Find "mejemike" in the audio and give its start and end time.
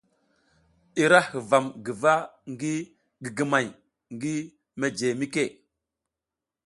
4.79-5.43